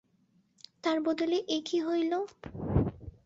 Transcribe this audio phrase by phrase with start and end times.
[0.83, 2.13] তার বদলে এ কী হইল?